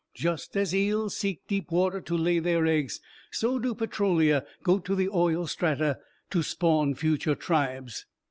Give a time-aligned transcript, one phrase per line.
[0.15, 4.95] Just as eels seek deep water to lay their eggs, so do Petrolia go to
[4.95, 5.99] the oil strata
[6.31, 8.07] to spawn future tribes.